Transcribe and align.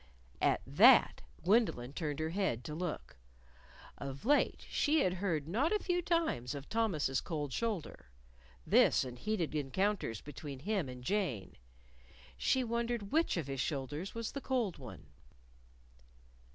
At 0.41 0.61
that, 0.65 1.21
Gwendolyn 1.43 1.93
turned 1.93 2.17
her 2.17 2.31
head 2.31 2.63
to 2.63 2.73
look. 2.73 3.17
Of 3.99 4.25
late, 4.25 4.65
she 4.67 5.01
had 5.01 5.13
heard 5.13 5.47
not 5.47 5.71
a 5.71 5.77
few 5.77 6.01
times 6.01 6.55
of 6.55 6.67
Thomas's 6.67 7.21
cold 7.21 7.53
shoulder 7.53 8.07
this 8.65 9.03
in 9.03 9.15
heated 9.15 9.53
encounters 9.53 10.19
between 10.19 10.61
him 10.61 10.89
and 10.89 11.03
Jane. 11.03 11.55
She 12.35 12.63
wondered 12.63 13.11
which 13.11 13.37
of 13.37 13.45
his 13.45 13.61
shoulders 13.61 14.15
was 14.15 14.31
the 14.31 14.41
cold 14.41 14.79
one. 14.79 15.05